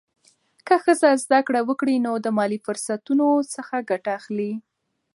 که 0.65 0.75
ښځه 0.83 1.09
زده 1.23 1.39
کړه 1.47 1.61
وکړي، 1.69 1.95
نو 2.05 2.13
د 2.25 2.27
مالي 2.37 2.59
فرصتونو 2.65 3.27
څخه 3.55 3.75
ګټه 3.89 4.11
اخلي. 4.19 4.53